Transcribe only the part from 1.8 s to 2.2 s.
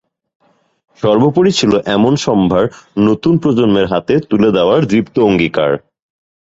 এসব